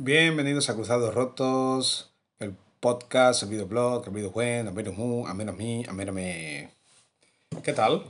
Bienvenidos 0.00 0.70
a 0.70 0.74
Cruzados 0.74 1.12
Rotos, 1.12 2.12
el 2.38 2.54
podcast, 2.78 3.42
el 3.42 3.48
videoblog, 3.48 4.06
el 4.06 4.12
video 4.12 4.30
bueno, 4.30 4.70
el 4.70 4.76
video 4.76 4.92
mu, 4.92 5.26
a 5.26 5.34
menos 5.34 5.56
mí, 5.56 5.84
a 5.88 5.92
menos 5.92 6.14
me. 6.14 6.70
¿Qué 7.64 7.72
tal? 7.72 8.08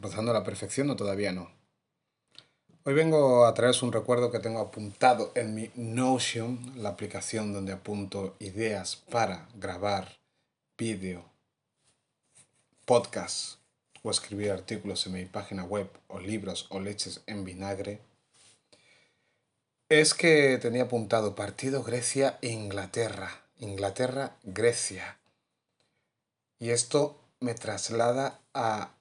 ¿Rozando 0.00 0.32
la 0.32 0.44
perfección 0.44 0.88
o 0.88 0.94
todavía 0.94 1.32
no? 1.32 1.50
Hoy 2.84 2.94
vengo 2.94 3.44
a 3.44 3.54
traeros 3.54 3.82
un 3.82 3.92
recuerdo 3.92 4.30
que 4.30 4.38
tengo 4.38 4.60
apuntado 4.60 5.32
en 5.34 5.56
mi 5.56 5.68
Notion, 5.74 6.74
la 6.76 6.90
aplicación 6.90 7.52
donde 7.52 7.72
apunto 7.72 8.36
ideas 8.38 8.94
para 8.94 9.48
grabar 9.56 10.20
vídeo, 10.78 11.24
podcast 12.84 13.58
o 14.04 14.12
escribir 14.12 14.52
artículos 14.52 15.04
en 15.08 15.14
mi 15.14 15.24
página 15.24 15.64
web 15.64 15.90
o 16.06 16.20
libros 16.20 16.66
o 16.68 16.78
leches 16.78 17.24
en 17.26 17.44
vinagre 17.44 18.05
es 19.88 20.14
que 20.14 20.58
tenía 20.58 20.84
apuntado 20.84 21.34
partido 21.34 21.82
Grecia-Inglaterra. 21.82 23.42
Inglaterra-Grecia. 23.58 25.18
Y 26.58 26.70
esto 26.70 27.18
me 27.40 27.54
traslada 27.54 28.40
a 28.52 28.94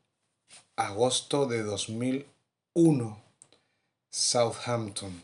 agosto 0.75 1.45
de 1.45 1.63
2001. 1.63 3.21
Southampton. 4.09 5.23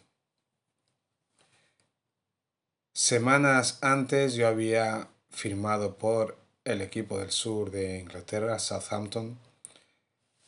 Semanas 2.93 3.77
antes 3.81 4.33
yo 4.33 4.47
había 4.47 5.07
firmado 5.30 5.95
por 5.95 6.38
el 6.66 6.81
equipo 6.81 7.17
del 7.17 7.31
sur 7.31 7.71
de 7.71 7.99
Inglaterra, 7.99 8.59
Southampton, 8.59 9.39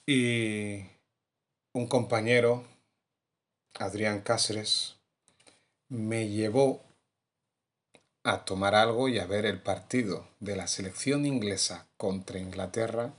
y 0.06 0.84
un 1.72 1.88
compañero, 1.88 2.66
Adrián 3.80 4.22
Cáceres, 4.22 4.98
me 5.94 6.28
llevó 6.28 6.82
a 8.24 8.46
tomar 8.46 8.74
algo 8.74 9.10
y 9.10 9.20
a 9.20 9.28
ver 9.28 9.46
el 9.46 9.62
partido 9.62 10.28
de 10.40 10.56
la 10.56 10.66
selección 10.66 11.24
inglesa 11.24 11.86
contra 11.98 12.40
Inglaterra 12.40 13.14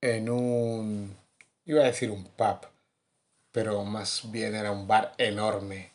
en 0.00 0.30
un, 0.30 1.14
iba 1.66 1.82
a 1.82 1.86
decir 1.86 2.10
un 2.10 2.24
pub, 2.24 2.56
pero 3.52 3.84
más 3.84 4.30
bien 4.32 4.54
era 4.54 4.72
un 4.72 4.88
bar 4.88 5.12
enorme. 5.18 5.92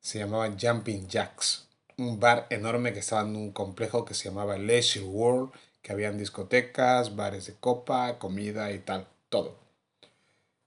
Se 0.00 0.18
llamaba 0.18 0.50
Jumping 0.58 1.06
Jacks, 1.08 1.68
un 1.98 2.18
bar 2.18 2.46
enorme 2.48 2.94
que 2.94 3.00
estaba 3.00 3.20
en 3.20 3.36
un 3.36 3.52
complejo 3.52 4.06
que 4.06 4.14
se 4.14 4.30
llamaba 4.30 4.56
Leisure 4.56 5.04
World, 5.04 5.52
que 5.82 5.92
habían 5.92 6.16
discotecas, 6.16 7.14
bares 7.16 7.44
de 7.44 7.54
copa, 7.54 8.18
comida 8.18 8.72
y 8.72 8.78
tal, 8.78 9.06
todo. 9.28 9.58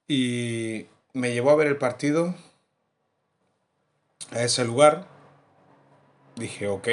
Y 0.07 0.85
me 1.13 1.33
llevó 1.33 1.49
a 1.49 1.55
ver 1.55 1.65
el 1.65 1.77
partido 1.77 2.35
a 4.31 4.43
ese 4.43 4.65
lugar, 4.65 5.07
dije 6.35 6.67
ok, 6.67 6.87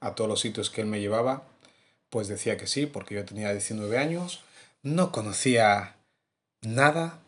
a 0.00 0.14
todos 0.14 0.28
los 0.28 0.40
sitios 0.40 0.70
que 0.70 0.80
él 0.80 0.86
me 0.86 1.00
llevaba, 1.00 1.44
pues 2.08 2.28
decía 2.28 2.56
que 2.56 2.66
sí, 2.66 2.86
porque 2.86 3.14
yo 3.14 3.24
tenía 3.24 3.52
19 3.52 3.98
años, 3.98 4.42
no 4.82 5.12
conocía 5.12 5.96
nada, 6.62 7.20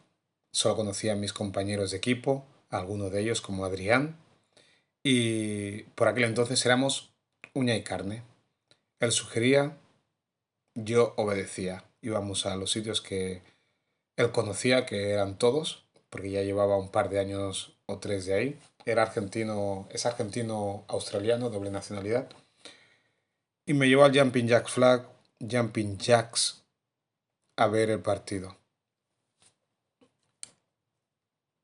solo 0.53 0.77
conocía 0.77 1.13
a 1.13 1.17
mis 1.17 1.33
compañeros 1.33 1.91
de 1.91 1.99
equipo, 1.99 2.45
algunos 2.71 3.13
de 3.13 3.21
ellos 3.21 3.41
como 3.41 3.65
Adrián, 3.65 4.17
y 5.03 5.83
por 5.95 6.09
aquel 6.09 6.25
entonces 6.25 6.65
éramos 6.65 7.13
uña 7.55 7.77
y 7.77 7.83
carne. 7.83 8.23
Él 9.01 9.13
sugería, 9.13 9.77
yo 10.75 11.15
obedecía, 11.17 11.85
íbamos 12.01 12.47
a 12.47 12.57
los 12.57 12.71
sitios 12.71 13.01
que 13.01 13.43
él 14.17 14.31
conocía, 14.33 14.87
que 14.87 15.11
eran 15.11 15.39
todos, 15.39 15.82
porque 16.13 16.31
ya 16.31 16.43
llevaba 16.43 16.77
un 16.77 16.91
par 16.91 17.09
de 17.09 17.19
años 17.19 17.73
o 17.87 17.99
tres 17.99 18.27
de 18.27 18.35
ahí, 18.35 18.61
era 18.85 19.01
argentino, 19.01 19.89
es 19.91 20.05
argentino-australiano, 20.05 21.49
doble 21.49 21.71
nacionalidad. 21.71 22.29
Y 23.65 23.73
me 23.73 23.89
llevó 23.89 24.05
al 24.05 24.17
Jumping 24.17 24.47
Jacks 24.47 24.73
Flag, 24.73 25.09
Jumping 25.41 25.97
Jacks, 25.97 26.65
a 27.57 27.67
ver 27.67 27.89
el 27.89 28.01
partido. 28.01 28.59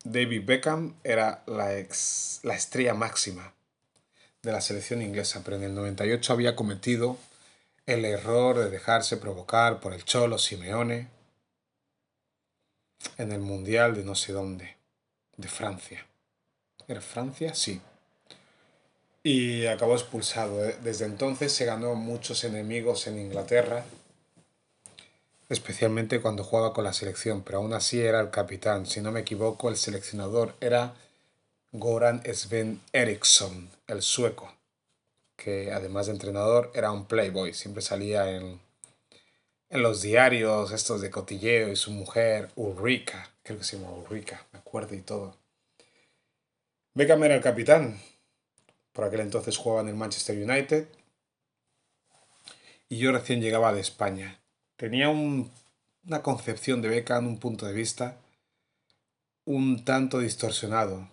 David 0.03 0.47
Beckham 0.47 0.95
era 1.05 1.43
la, 1.47 1.77
ex, 1.77 2.41
la 2.43 2.55
estrella 2.55 2.95
máxima 2.95 3.53
de 4.41 4.53
la 4.53 4.63
selección 4.63 5.03
inglesa, 5.03 5.43
pero 5.45 5.59
en 5.59 5.65
el 5.65 5.75
98 5.75 6.33
había 6.33 6.57
cometido 6.57 7.19
el 7.85 8.07
error 8.07 8.57
de 8.57 8.71
dejarse 8.71 9.19
provocar 9.19 9.81
por 9.81 9.93
el 9.93 10.07
Cholo 10.07 10.39
Simeone 10.39 11.18
en 13.17 13.33
el 13.33 13.41
Mundial 13.41 13.95
de 13.95 14.05
no 14.05 14.15
sé 14.15 14.33
dónde, 14.33 14.77
de 15.37 15.49
Francia. 15.49 16.07
¿Era 16.87 17.01
Francia? 17.01 17.55
Sí. 17.55 17.81
Y 19.23 19.67
acabó 19.67 19.95
expulsado. 19.95 20.65
¿eh? 20.65 20.77
Desde 20.83 21.05
entonces 21.05 21.53
se 21.53 21.65
ganó 21.65 21.95
muchos 21.95 22.45
enemigos 22.45 23.07
en 23.07 23.19
Inglaterra, 23.19 23.85
especialmente 25.49 26.21
cuando 26.21 26.45
jugaba 26.45 26.73
con 26.73 26.85
la 26.85 26.93
selección, 26.93 27.43
pero 27.43 27.59
aún 27.59 27.73
así 27.73 28.01
era 28.01 28.21
el 28.21 28.31
capitán. 28.31 28.87
Si 28.87 29.01
no 29.01 29.13
me 29.13 29.21
equivoco, 29.21 29.69
el 29.69 29.77
seleccionador 29.77 30.55
era 30.61 30.95
Goran 31.73 32.23
Sven 32.33 32.81
Eriksson, 32.93 33.69
el 33.87 34.03
sueco, 34.03 34.53
que 35.37 35.73
además 35.73 36.07
de 36.07 36.13
entrenador 36.13 36.73
era 36.75 36.91
un 36.93 37.05
playboy, 37.05 37.53
siempre 37.53 37.83
salía 37.83 38.31
en, 38.31 38.61
en 39.71 39.83
los 39.83 40.03
diarios 40.03 40.73
estos 40.73 41.01
de 41.01 41.11
cotilleo 41.11 41.71
y 41.71 41.77
su 41.77 41.91
mujer 41.91 42.51
Ulrika, 42.57 43.31
creo 43.43 43.59
que 43.59 43.65
se 43.65 43.79
llama 43.79 43.93
Ulrika, 43.93 44.47
me 44.53 44.59
acuerdo 44.59 44.95
y 44.95 45.03
todo. 45.03 45.37
Beckham 46.95 47.25
era 47.25 47.35
el 47.35 47.43
capitán. 47.43 48.01
Por 48.93 49.05
aquel 49.05 49.21
entonces 49.21 49.57
jugaba 49.57 49.83
en 49.83 49.89
el 49.89 49.95
Manchester 49.95 50.37
United. 50.37 50.89
Y 52.89 52.99
yo 52.99 53.13
recién 53.13 53.41
llegaba 53.41 53.73
de 53.73 53.81
España. 53.81 54.41
Tenía 54.77 55.11
una 55.11 56.23
concepción 56.23 56.83
de 56.83 56.89
Beckham, 56.89 57.27
un 57.27 57.39
punto 57.39 57.67
de 57.67 57.73
vista 57.73 58.17
un 59.49 59.83
tanto 59.83 60.19
distorsionado. 60.19 61.09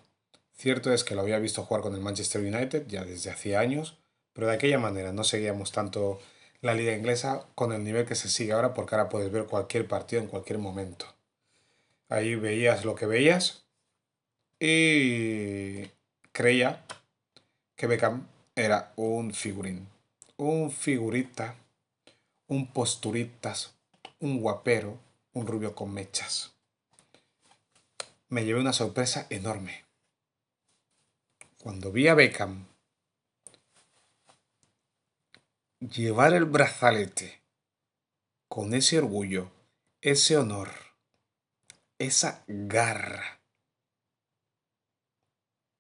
Cierto 0.58 0.92
es 0.92 1.06
que 1.06 1.16
lo 1.16 1.22
había 1.22 1.40
visto 1.40 1.64
jugar 1.64 1.82
con 1.82 1.96
el 1.96 2.02
Manchester 2.02 2.42
United 2.42 2.86
ya 2.86 3.06
desde 3.06 3.32
hacía 3.32 3.62
años, 3.62 3.98
pero 4.34 4.48
de 4.48 4.54
aquella 4.56 4.78
manera 4.78 5.14
no 5.14 5.24
seguíamos 5.24 5.72
tanto 5.72 6.20
la 6.66 6.74
liga 6.74 6.94
inglesa 6.94 7.46
con 7.54 7.74
el 7.74 7.84
nivel 7.84 8.08
que 8.08 8.16
se 8.16 8.28
sigue 8.28 8.54
ahora 8.54 8.74
porque 8.74 8.96
ahora 8.96 9.08
puedes 9.08 9.32
ver 9.32 9.46
cualquier 9.46 9.88
partido 9.88 10.20
en 10.20 10.28
cualquier 10.28 10.58
momento. 10.58 11.06
Ahí 12.10 12.34
veías 12.34 12.86
lo 12.86 12.96
que 12.96 13.06
veías 13.06 13.68
y 14.60 15.84
creía 16.32 16.84
que 17.76 17.86
Beckham 17.86 18.28
era 18.56 18.94
un 18.96 19.32
figurín, 19.32 19.88
un 20.38 20.72
figurita, 20.72 21.54
un 22.48 22.66
posturitas, 22.66 23.76
un 24.20 24.42
guapero, 24.42 24.98
un 25.34 25.46
rubio 25.46 25.76
con 25.76 25.94
mechas. 25.94 26.54
Me 28.28 28.44
llevé 28.44 28.60
una 28.60 28.74
sorpresa 28.74 29.28
enorme. 29.30 29.84
Cuando 31.62 31.92
vi 31.92 32.08
a 32.08 32.16
Beckham 32.16 32.66
llevar 35.80 36.34
el 36.34 36.46
brazalete 36.46 37.42
con 38.48 38.74
ese 38.74 38.98
orgullo, 38.98 39.52
ese 40.02 40.38
honor, 40.38 40.70
esa 42.00 42.44
garra, 42.48 43.40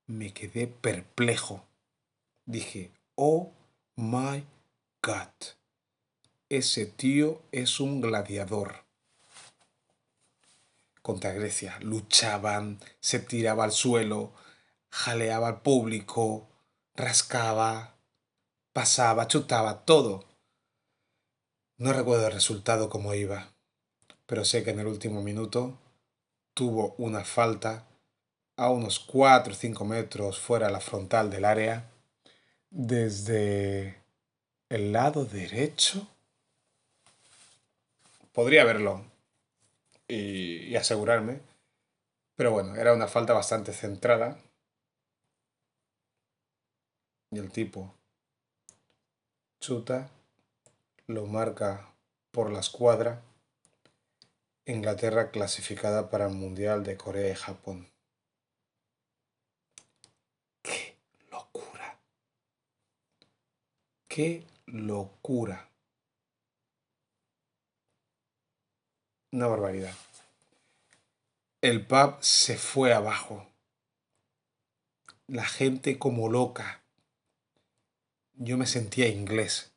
me 0.08 0.34
quedé 0.34 0.68
perplejo. 0.68 1.66
Dije, 2.46 2.92
oh 3.16 3.54
my 3.96 4.46
God, 5.02 5.34
ese 6.50 6.86
tío 6.86 7.42
es 7.52 7.80
un 7.80 8.02
gladiador. 8.02 8.84
Contra 11.02 11.32
Grecia 11.34 11.80
luchaban, 11.82 12.80
se 13.00 13.20
tiraba 13.20 13.64
al 13.64 13.72
suelo, 13.72 14.34
jaleaba 14.90 15.48
al 15.48 15.62
público, 15.62 16.48
rascaba, 16.96 17.95
pasaba, 18.76 19.30
chutaba, 19.30 19.86
todo. 19.86 20.26
No 21.78 21.94
recuerdo 21.94 22.28
el 22.28 22.34
resultado 22.34 22.90
cómo 22.90 23.14
iba, 23.14 23.54
pero 24.26 24.44
sé 24.44 24.66
que 24.66 24.72
en 24.72 24.82
el 24.82 24.88
último 24.88 25.22
minuto 25.22 25.80
tuvo 26.54 26.94
una 26.98 27.24
falta 27.24 27.88
a 28.58 28.70
unos 28.70 29.00
4 29.00 29.54
o 29.54 29.56
5 29.56 29.86
metros 29.86 30.40
fuera 30.40 30.68
de 30.68 30.74
la 30.74 30.82
frontal 30.82 31.30
del 31.30 31.46
área, 31.46 31.90
desde 32.70 34.04
el 34.68 34.92
lado 34.92 35.24
derecho. 35.24 36.10
Podría 38.34 38.66
verlo 38.66 39.06
y, 40.06 40.68
y 40.68 40.76
asegurarme, 40.76 41.40
pero 42.36 42.52
bueno, 42.52 42.76
era 42.76 42.94
una 42.94 43.08
falta 43.08 43.32
bastante 43.32 43.72
centrada. 43.72 44.38
Y 47.32 47.40
el 47.40 47.50
tipo 47.52 47.96
lo 51.08 51.26
marca 51.26 51.92
por 52.30 52.52
la 52.52 52.60
escuadra. 52.60 53.24
Inglaterra 54.68 55.32
clasificada 55.32 56.12
para 56.12 56.28
el 56.28 56.36
Mundial 56.36 56.84
de 56.84 56.98
Corea 56.98 57.32
y 57.32 57.36
Japón. 57.36 57.90
¡Qué 60.62 60.96
locura! 61.32 61.98
¡Qué 64.08 64.46
locura! 64.68 65.68
Una 69.32 69.48
barbaridad. 69.48 69.96
El 71.62 71.88
pub 71.88 72.18
se 72.22 72.56
fue 72.60 72.94
abajo. 72.94 73.48
La 75.26 75.46
gente 75.46 75.98
como 75.98 76.30
loca. 76.30 76.85
Yo 78.38 78.58
me 78.58 78.66
sentía 78.66 79.08
inglés. 79.08 79.72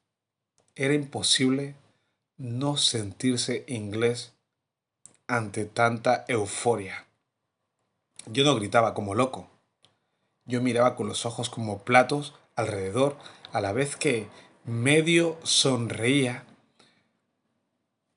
Era 0.75 0.95
imposible 0.95 1.77
no 2.39 2.77
sentirse 2.77 3.65
inglés 3.69 4.33
ante 5.29 5.65
tanta 5.65 6.25
euforia. 6.27 7.07
Yo 8.27 8.45
no 8.45 8.57
gritaba 8.57 8.95
como 8.95 9.15
loco. 9.15 9.49
Yo 10.45 10.61
miraba 10.61 10.97
con 10.97 11.07
los 11.07 11.25
ojos 11.25 11.51
como 11.51 11.83
platos 11.83 12.35
alrededor, 12.57 13.17
a 13.53 13.61
la 13.61 13.73
vez 13.73 13.95
que 13.95 14.27
medio 14.65 15.39
sonreía, 15.45 16.45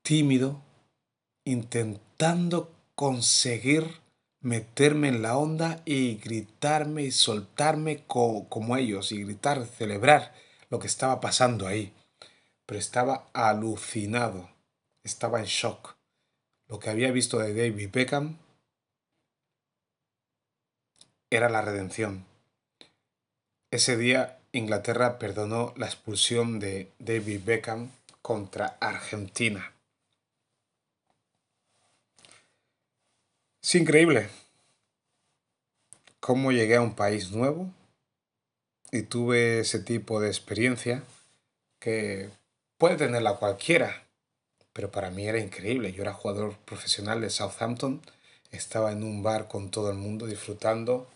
tímido, 0.02 0.60
intentando 1.44 2.70
conseguir 2.96 4.01
meterme 4.42 5.08
en 5.08 5.22
la 5.22 5.36
onda 5.36 5.80
y 5.84 6.16
gritarme 6.16 7.02
y 7.02 7.10
soltarme 7.12 8.04
como 8.06 8.76
ellos 8.76 9.12
y 9.12 9.22
gritar, 9.24 9.64
celebrar 9.64 10.34
lo 10.68 10.78
que 10.78 10.88
estaba 10.88 11.20
pasando 11.20 11.66
ahí. 11.66 11.92
Pero 12.66 12.78
estaba 12.78 13.28
alucinado, 13.32 14.50
estaba 15.04 15.40
en 15.40 15.46
shock. 15.46 15.96
Lo 16.68 16.78
que 16.78 16.90
había 16.90 17.10
visto 17.10 17.38
de 17.38 17.54
David 17.54 17.90
Beckham 17.92 18.38
era 21.30 21.48
la 21.48 21.62
redención. 21.62 22.26
Ese 23.70 23.96
día 23.96 24.38
Inglaterra 24.52 25.18
perdonó 25.18 25.72
la 25.76 25.86
expulsión 25.86 26.60
de 26.60 26.92
David 26.98 27.40
Beckham 27.44 27.90
contra 28.20 28.76
Argentina. 28.80 29.71
Es 33.72 33.80
increíble 33.80 34.28
cómo 36.20 36.52
llegué 36.52 36.76
a 36.76 36.82
un 36.82 36.94
país 36.94 37.30
nuevo 37.30 37.72
y 38.90 39.00
tuve 39.00 39.60
ese 39.60 39.78
tipo 39.78 40.20
de 40.20 40.28
experiencia 40.28 41.02
que 41.78 42.28
puede 42.76 42.96
tenerla 42.96 43.36
cualquiera, 43.36 44.04
pero 44.74 44.90
para 44.90 45.10
mí 45.10 45.26
era 45.26 45.38
increíble. 45.38 45.94
Yo 45.94 46.02
era 46.02 46.12
jugador 46.12 46.54
profesional 46.66 47.22
de 47.22 47.30
Southampton, 47.30 48.02
estaba 48.50 48.92
en 48.92 49.02
un 49.02 49.22
bar 49.22 49.48
con 49.48 49.70
todo 49.70 49.90
el 49.90 49.96
mundo 49.96 50.26
disfrutando 50.26 51.08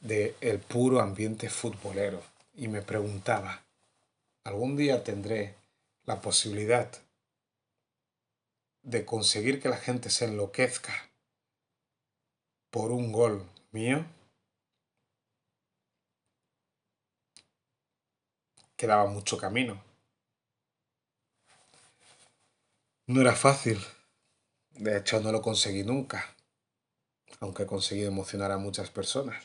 del 0.00 0.34
el 0.40 0.60
puro 0.60 1.02
ambiente 1.02 1.50
futbolero 1.50 2.22
y 2.54 2.68
me 2.68 2.80
preguntaba, 2.80 3.66
¿algún 4.44 4.78
día 4.78 5.04
tendré 5.04 5.56
la 6.06 6.22
posibilidad 6.22 6.90
de 8.82 9.04
conseguir 9.04 9.60
que 9.60 9.68
la 9.68 9.76
gente 9.76 10.08
se 10.08 10.24
enloquezca 10.24 11.05
por 12.76 12.92
un 12.92 13.10
gol 13.10 13.42
mío? 13.72 14.04
Quedaba 18.76 19.06
mucho 19.06 19.38
camino. 19.38 19.82
No 23.06 23.22
era 23.22 23.34
fácil. 23.34 23.78
De 24.72 24.98
hecho, 24.98 25.20
no 25.20 25.32
lo 25.32 25.40
conseguí 25.40 25.84
nunca. 25.84 26.36
Aunque 27.40 27.62
he 27.62 27.66
conseguido 27.66 28.08
emocionar 28.08 28.52
a 28.52 28.58
muchas 28.58 28.90
personas 28.90 29.42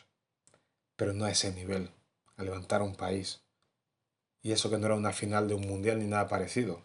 pero 0.97 1.13
no 1.13 1.23
a 1.23 1.31
ese 1.31 1.53
nivel, 1.53 1.89
a 2.35 2.43
levantar 2.43 2.81
un 2.81 2.95
país. 2.95 3.41
Y 4.43 4.51
eso 4.51 4.69
que 4.69 4.77
no 4.77 4.87
era 4.87 4.95
una 4.95 5.13
final 5.13 5.47
de 5.47 5.53
un 5.55 5.65
mundial 5.65 5.99
ni 5.99 6.05
nada 6.05 6.27
parecido. 6.27 6.83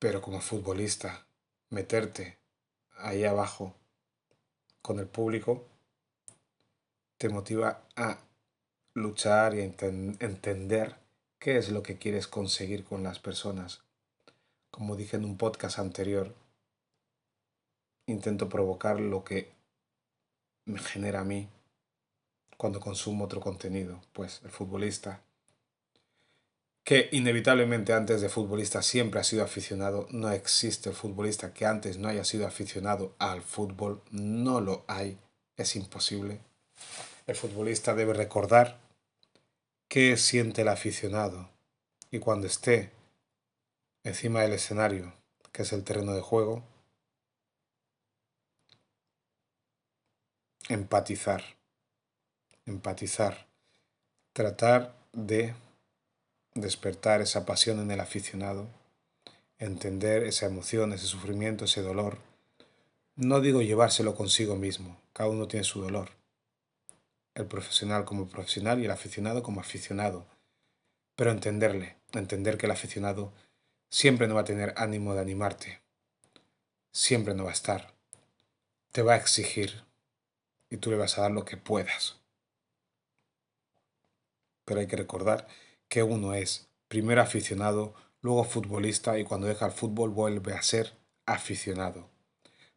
Pero 0.00 0.20
como 0.20 0.40
futbolista, 0.40 1.26
meterte 1.70 2.38
ahí 2.98 3.24
abajo 3.24 3.74
con 4.82 4.98
el 4.98 5.06
público 5.06 5.64
te 7.18 7.28
motiva 7.28 7.82
a 7.96 8.18
luchar 8.94 9.54
y 9.54 9.60
a 9.60 9.64
entender 9.64 10.96
qué 11.38 11.58
es 11.58 11.70
lo 11.70 11.82
que 11.82 11.98
quieres 11.98 12.26
conseguir 12.26 12.84
con 12.84 13.02
las 13.02 13.18
personas. 13.18 13.82
Como 14.70 14.96
dije 14.96 15.16
en 15.16 15.24
un 15.24 15.36
podcast 15.36 15.78
anterior, 15.78 16.34
intento 18.06 18.48
provocar 18.48 19.00
lo 19.00 19.24
que 19.24 19.52
me 20.64 20.78
genera 20.78 21.20
a 21.20 21.24
mí 21.24 21.48
cuando 22.56 22.80
consumo 22.80 23.24
otro 23.24 23.40
contenido, 23.40 24.00
pues 24.12 24.40
el 24.44 24.50
futbolista, 24.50 25.22
que 26.88 27.10
inevitablemente 27.12 27.92
antes 27.92 28.22
de 28.22 28.30
futbolista 28.30 28.80
siempre 28.80 29.20
ha 29.20 29.22
sido 29.22 29.44
aficionado, 29.44 30.06
no 30.10 30.32
existe 30.32 30.90
futbolista 30.92 31.52
que 31.52 31.66
antes 31.66 31.98
no 31.98 32.08
haya 32.08 32.24
sido 32.24 32.46
aficionado 32.46 33.14
al 33.18 33.42
fútbol, 33.42 34.00
no 34.10 34.62
lo 34.62 34.86
hay, 34.88 35.18
es 35.58 35.76
imposible. 35.76 36.40
El 37.26 37.36
futbolista 37.36 37.94
debe 37.94 38.14
recordar 38.14 38.80
qué 39.86 40.16
siente 40.16 40.62
el 40.62 40.68
aficionado 40.68 41.50
y 42.10 42.20
cuando 42.20 42.46
esté 42.46 42.90
encima 44.02 44.40
del 44.40 44.54
escenario, 44.54 45.12
que 45.52 45.64
es 45.64 45.74
el 45.74 45.84
terreno 45.84 46.14
de 46.14 46.22
juego, 46.22 46.64
empatizar, 50.70 51.44
empatizar, 52.64 53.46
tratar 54.32 54.96
de 55.12 55.54
despertar 56.54 57.20
esa 57.20 57.46
pasión 57.46 57.80
en 57.80 57.90
el 57.90 58.00
aficionado, 58.00 58.68
entender 59.58 60.24
esa 60.24 60.46
emoción, 60.46 60.92
ese 60.92 61.06
sufrimiento, 61.06 61.64
ese 61.64 61.82
dolor. 61.82 62.18
No 63.16 63.40
digo 63.40 63.62
llevárselo 63.62 64.14
consigo 64.14 64.56
mismo, 64.56 65.00
cada 65.12 65.30
uno 65.30 65.48
tiene 65.48 65.64
su 65.64 65.80
dolor. 65.80 66.10
El 67.34 67.46
profesional 67.46 68.04
como 68.04 68.28
profesional 68.28 68.80
y 68.80 68.84
el 68.84 68.90
aficionado 68.90 69.42
como 69.42 69.60
aficionado. 69.60 70.26
Pero 71.16 71.30
entenderle, 71.30 71.96
entender 72.12 72.58
que 72.58 72.66
el 72.66 72.72
aficionado 72.72 73.32
siempre 73.90 74.28
no 74.28 74.34
va 74.34 74.42
a 74.42 74.44
tener 74.44 74.74
ánimo 74.76 75.14
de 75.14 75.20
animarte, 75.20 75.80
siempre 76.92 77.34
no 77.34 77.44
va 77.44 77.50
a 77.50 77.54
estar, 77.54 77.94
te 78.92 79.02
va 79.02 79.14
a 79.14 79.16
exigir, 79.16 79.82
y 80.70 80.76
tú 80.76 80.90
le 80.90 80.96
vas 80.96 81.18
a 81.18 81.22
dar 81.22 81.30
lo 81.30 81.44
que 81.44 81.56
puedas. 81.56 82.16
Pero 84.64 84.80
hay 84.80 84.86
que 84.86 84.96
recordar 84.96 85.48
que 85.88 86.02
uno 86.02 86.34
es 86.34 86.68
primero 86.88 87.22
aficionado, 87.22 87.94
luego 88.20 88.44
futbolista 88.44 89.18
y 89.18 89.24
cuando 89.24 89.46
deja 89.46 89.66
el 89.66 89.72
fútbol 89.72 90.10
vuelve 90.10 90.54
a 90.54 90.62
ser 90.62 90.92
aficionado. 91.26 92.08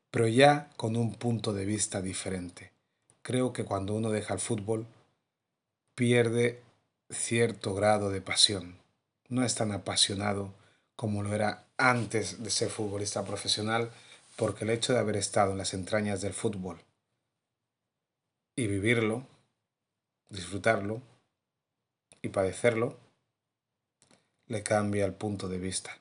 Pero 0.09 0.27
ya 0.27 0.69
con 0.77 0.95
un 0.95 1.15
punto 1.15 1.53
de 1.53 1.65
vista 1.65 2.01
diferente. 2.01 2.71
Creo 3.21 3.53
que 3.53 3.63
cuando 3.63 3.93
uno 3.93 4.09
deja 4.09 4.33
el 4.33 4.39
fútbol 4.39 4.87
pierde 5.95 6.61
cierto 7.09 7.73
grado 7.73 8.09
de 8.09 8.21
pasión. 8.21 8.77
No 9.29 9.43
es 9.43 9.55
tan 9.55 9.71
apasionado 9.71 10.53
como 10.95 11.23
lo 11.23 11.33
era 11.33 11.65
antes 11.77 12.43
de 12.43 12.49
ser 12.49 12.69
futbolista 12.69 13.23
profesional 13.23 13.91
porque 14.35 14.65
el 14.65 14.71
hecho 14.71 14.93
de 14.93 14.99
haber 14.99 15.17
estado 15.17 15.51
en 15.51 15.57
las 15.57 15.73
entrañas 15.73 16.21
del 16.21 16.33
fútbol 16.33 16.79
y 18.55 18.67
vivirlo, 18.67 19.25
disfrutarlo 20.29 21.01
y 22.21 22.29
padecerlo, 22.29 22.97
le 24.47 24.63
cambia 24.63 25.05
el 25.05 25.13
punto 25.13 25.47
de 25.47 25.57
vista. 25.57 25.99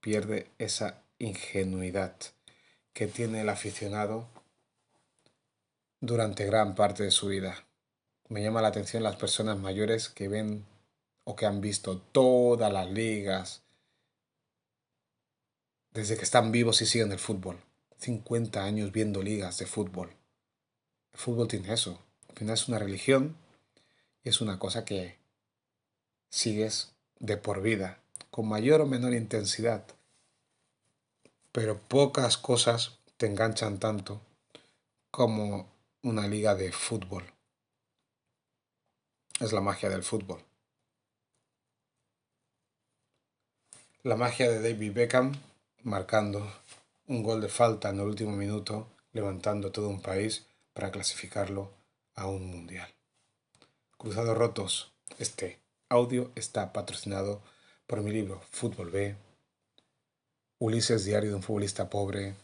Pierde 0.00 0.50
esa 0.58 1.02
ingenuidad 1.18 2.16
que 2.92 3.06
tiene 3.06 3.42
el 3.42 3.48
aficionado 3.48 4.28
durante 6.00 6.46
gran 6.46 6.74
parte 6.74 7.04
de 7.04 7.10
su 7.10 7.28
vida. 7.28 7.64
Me 8.28 8.42
llama 8.42 8.62
la 8.62 8.68
atención 8.68 9.02
las 9.02 9.16
personas 9.16 9.58
mayores 9.58 10.08
que 10.08 10.28
ven 10.28 10.64
o 11.24 11.36
que 11.36 11.46
han 11.46 11.60
visto 11.60 11.98
todas 11.98 12.72
las 12.72 12.90
ligas 12.90 13.62
desde 15.92 16.16
que 16.16 16.24
están 16.24 16.52
vivos 16.52 16.82
y 16.82 16.86
siguen 16.86 17.12
el 17.12 17.18
fútbol. 17.18 17.58
50 17.98 18.64
años 18.64 18.90
viendo 18.90 19.22
ligas 19.22 19.58
de 19.58 19.66
fútbol. 19.66 20.10
El 21.12 21.20
fútbol 21.20 21.48
tiene 21.48 21.72
eso. 21.72 22.02
Al 22.30 22.36
final 22.36 22.54
es 22.54 22.68
una 22.68 22.78
religión 22.78 23.36
es 24.24 24.40
una 24.40 24.58
cosa 24.58 24.84
que 24.84 25.18
sigues 26.30 26.92
de 27.18 27.36
por 27.36 27.62
vida, 27.62 28.00
con 28.30 28.48
mayor 28.48 28.80
o 28.80 28.86
menor 28.86 29.14
intensidad. 29.14 29.84
Pero 31.52 31.78
pocas 31.78 32.38
cosas 32.38 32.98
te 33.16 33.26
enganchan 33.26 33.78
tanto 33.78 34.20
como 35.10 35.68
una 36.02 36.26
liga 36.26 36.54
de 36.54 36.72
fútbol. 36.72 37.24
Es 39.40 39.52
la 39.52 39.60
magia 39.60 39.88
del 39.88 40.02
fútbol. 40.02 40.42
La 44.02 44.16
magia 44.16 44.50
de 44.50 44.60
David 44.60 44.92
Beckham 44.92 45.32
marcando 45.82 46.52
un 47.06 47.22
gol 47.22 47.40
de 47.40 47.48
falta 47.48 47.90
en 47.90 48.00
el 48.00 48.06
último 48.06 48.32
minuto, 48.32 48.88
levantando 49.12 49.70
todo 49.70 49.88
un 49.88 50.00
país 50.00 50.46
para 50.72 50.90
clasificarlo 50.90 51.70
a 52.14 52.26
un 52.26 52.46
mundial. 52.46 52.88
Cruzados 54.02 54.36
rotos, 54.36 54.92
Este 55.20 55.60
audio 55.88 56.32
está 56.34 56.72
patrocinado 56.72 57.40
por 57.86 58.00
mi 58.00 58.10
libro 58.10 58.42
Fútbol 58.50 58.90
B, 58.90 59.14
Ulises 60.58 61.04
Diario 61.04 61.30
de 61.30 61.36
un 61.36 61.42
futbolista 61.44 61.88
pobre, 61.88 62.34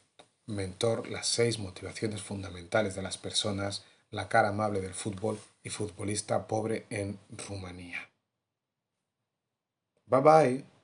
Mentor, 0.47 1.09
las 1.09 1.27
seis 1.27 1.59
motivaciones 1.59 2.23
fundamentales 2.23 2.95
de 2.95 3.03
las 3.03 3.19
personas, 3.19 3.85
la 4.13 4.29
cara 4.29 4.51
amable 4.51 4.81
del 4.81 4.95
fútbol 4.95 5.37
y 5.65 5.71
futbolista 5.71 6.47
pobre 6.47 6.87
en 6.91 7.19
Rumanía. 7.49 8.09
Bye 10.07 10.21
bye. 10.21 10.78